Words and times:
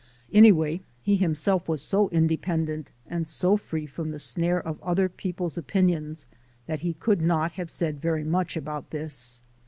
Anyway, 0.33 0.81
he 1.03 1.15
himself 1.15 1.69
was 1.69 1.79
so 1.79 2.09
independent 2.09 2.89
and 3.05 3.27
so 3.27 3.55
free 3.55 3.85
from 3.85 4.09
the 4.09 4.17
snare 4.17 4.59
of 4.59 4.81
other 4.81 5.07
people's 5.07 5.59
opinions 5.59 6.25
that 6.65 6.79
he 6.79 6.95
could 6.95 7.21
not 7.21 7.51
have 7.51 7.69
said 7.69 8.01
very 8.01 8.23
much 8.23 8.57
about 8.57 8.89
this. 8.89 9.41